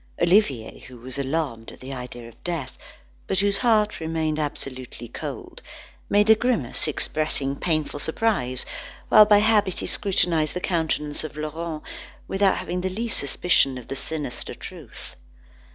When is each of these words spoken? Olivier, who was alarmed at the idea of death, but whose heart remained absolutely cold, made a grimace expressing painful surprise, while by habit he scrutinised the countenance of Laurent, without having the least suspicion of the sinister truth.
Olivier, 0.19 0.79
who 0.87 0.97
was 0.97 1.19
alarmed 1.19 1.71
at 1.71 1.79
the 1.79 1.93
idea 1.93 2.27
of 2.27 2.43
death, 2.43 2.75
but 3.27 3.37
whose 3.37 3.57
heart 3.59 3.99
remained 3.99 4.39
absolutely 4.39 5.07
cold, 5.07 5.61
made 6.09 6.27
a 6.31 6.33
grimace 6.33 6.87
expressing 6.87 7.55
painful 7.55 7.99
surprise, 7.99 8.65
while 9.09 9.25
by 9.25 9.37
habit 9.37 9.77
he 9.77 9.85
scrutinised 9.85 10.55
the 10.55 10.59
countenance 10.59 11.23
of 11.23 11.37
Laurent, 11.37 11.83
without 12.27 12.57
having 12.57 12.81
the 12.81 12.89
least 12.89 13.19
suspicion 13.19 13.77
of 13.77 13.89
the 13.89 13.95
sinister 13.95 14.55
truth. 14.55 15.15